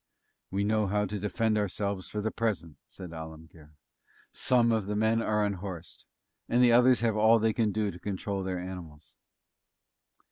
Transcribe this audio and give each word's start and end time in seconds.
"We 0.49 0.63
know 0.63 0.87
how 0.87 1.05
to 1.05 1.19
defend 1.19 1.59
ourselves 1.59 2.07
for 2.07 2.21
the 2.21 2.31
present," 2.31 2.77
said 2.87 3.11
Alemguir; 3.13 3.75
"some 4.31 4.71
of 4.71 4.87
the 4.87 4.95
men 4.95 5.21
are 5.21 5.45
unhorsed, 5.45 6.07
and 6.49 6.63
the 6.63 6.71
others 6.71 7.01
have 7.01 7.15
all 7.15 7.37
they 7.37 7.53
can 7.53 7.71
do 7.71 7.91
to 7.91 7.99
control 7.99 8.41
their 8.41 8.57
animals." 8.57 9.13